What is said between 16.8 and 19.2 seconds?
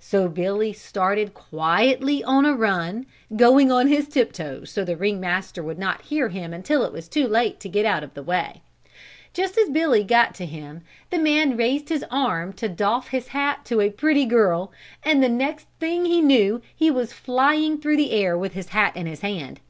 was flying through the air with his hat in his